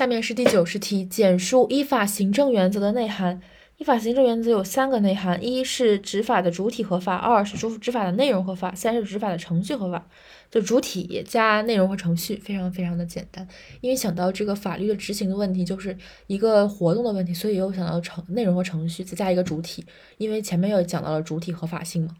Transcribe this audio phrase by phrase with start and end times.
[0.00, 3.38] 下面是第九十题，简述依法行政原则的内涵。
[3.76, 10.06] 依法行政原则有三个内涵：一是执法的主体合法；二是执执法的内容合法；三是执法的程序合法。
[10.50, 13.46] 就主体加内容和程序，非常非常的简单。
[13.82, 15.94] 因为想到这个法律的执行的问题，就是
[16.28, 19.84] 一个活动的问题，所以又想到程内容和程序，再加一个主体。
[20.16, 22.16] 因为前面又讲到了主体合法性嘛。